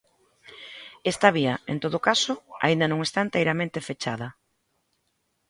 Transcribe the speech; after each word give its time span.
Esta 1.11 1.29
vía, 1.37 1.55
en 1.71 1.77
todo 1.83 1.97
caso, 2.09 2.33
aínda 2.65 2.85
non 2.89 2.99
está 3.07 3.19
enteiramente 3.23 3.85
fechada. 3.89 4.27